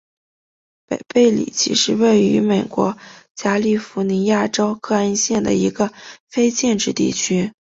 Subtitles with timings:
[0.87, 2.97] 北贝里奇是位于美国
[3.35, 5.93] 加利福尼亚州克恩县的一个
[6.27, 7.53] 非建制地区。